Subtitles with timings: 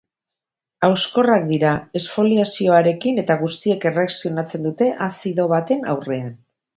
[0.85, 6.33] Hauskorrak dira, esfoliazioarekin eta guztiek erreakzionatzen dute azido baten aurrean.